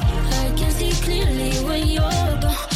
[0.00, 2.71] I can see clearly when you're gone.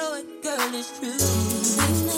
[0.00, 2.09] know it, girl, it's true.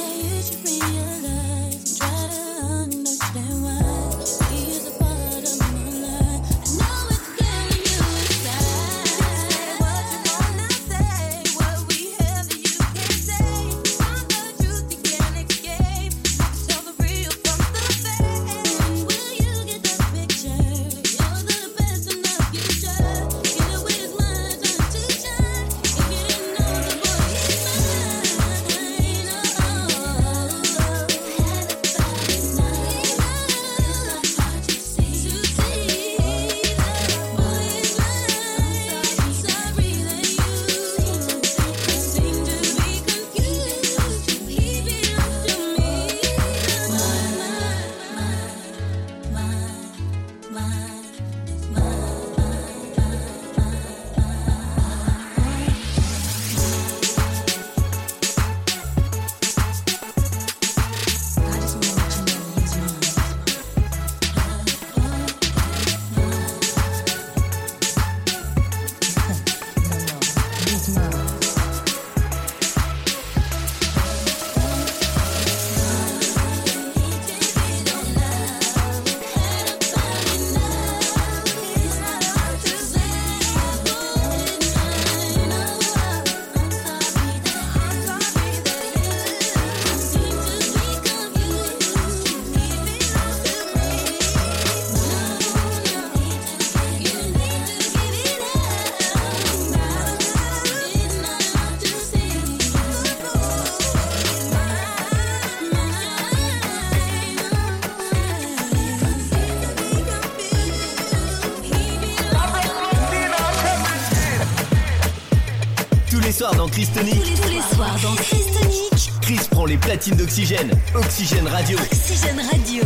[116.82, 117.14] Christonique.
[117.14, 119.12] Tous, tous les, soirs dans Christonique.
[119.20, 120.72] Chris prend les platines d'oxygène.
[120.96, 121.78] Oxygène Radio.
[121.78, 122.82] Oxygène Radio.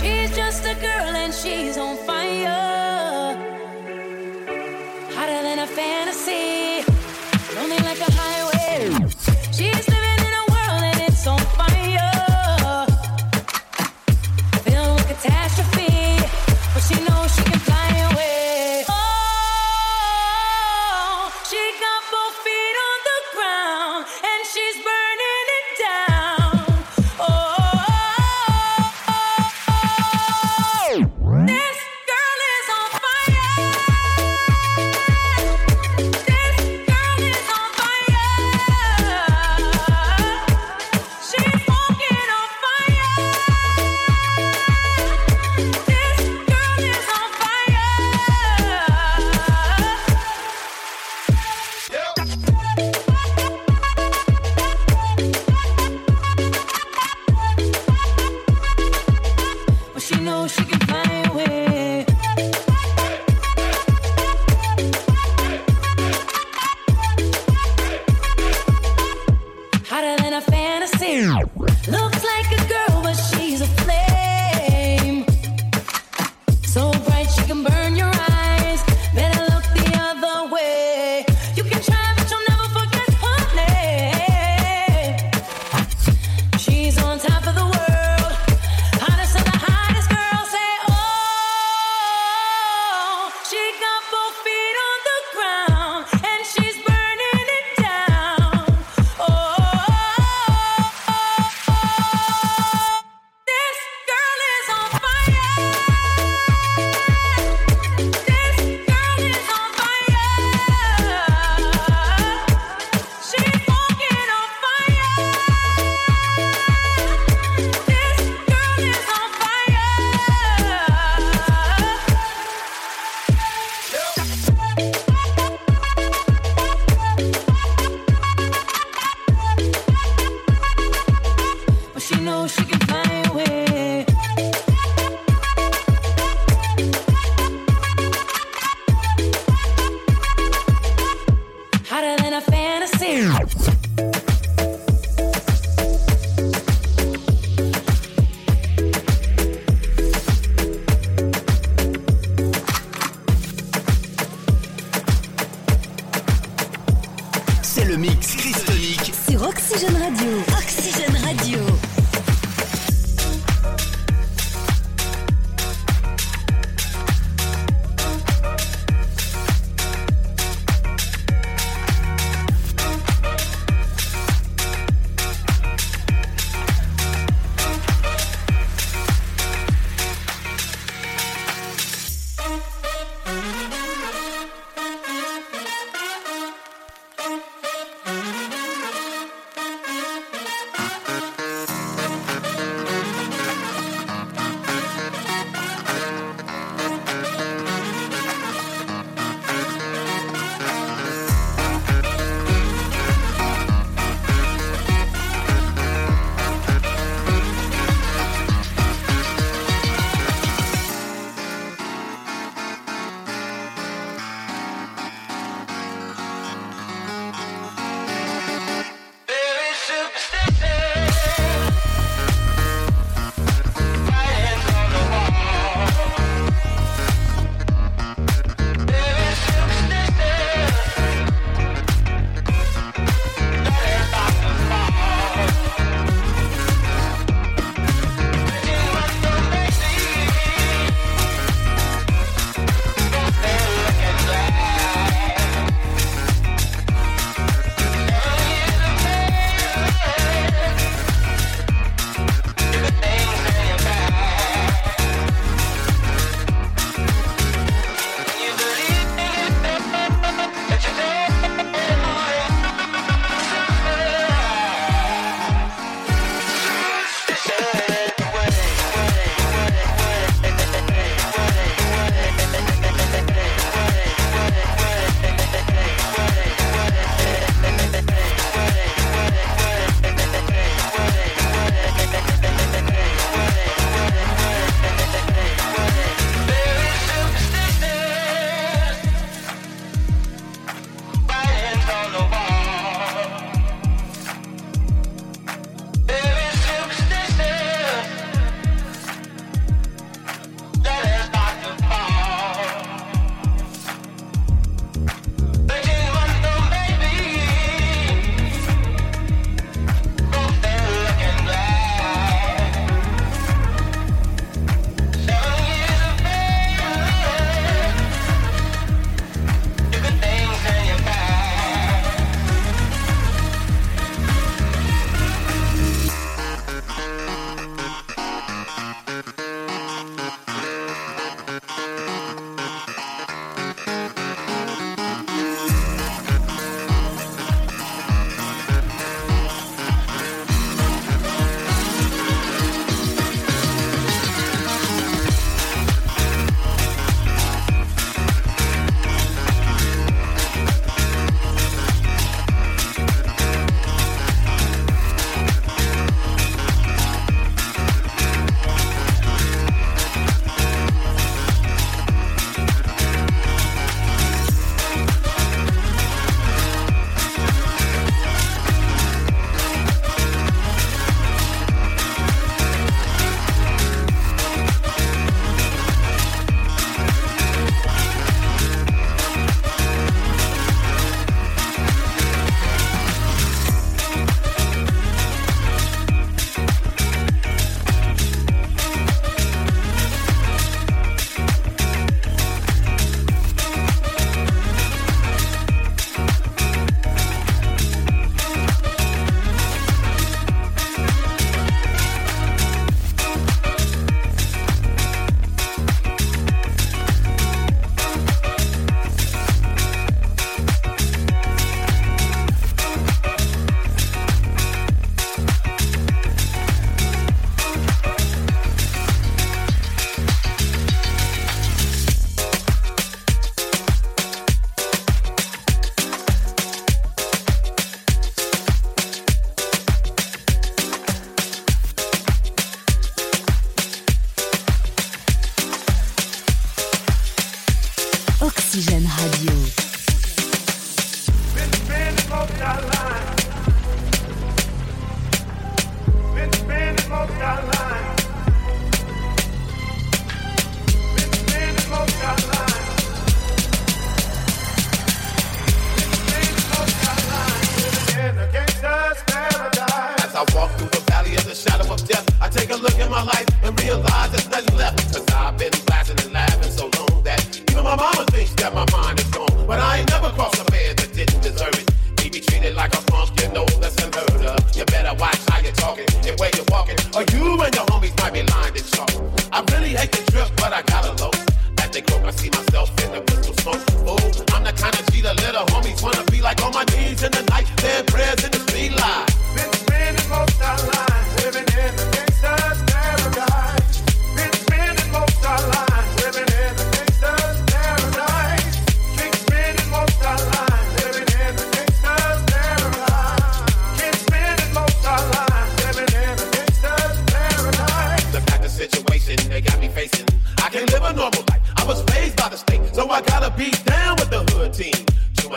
[0.00, 1.87] She's just a girl and she's on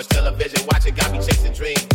[0.02, 1.91] much television watching got me chasing dreams.